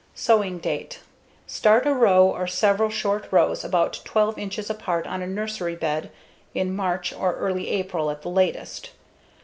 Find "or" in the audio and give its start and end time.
2.27-2.47, 7.13-7.35